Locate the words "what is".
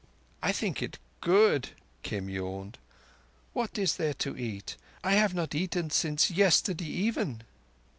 3.53-3.97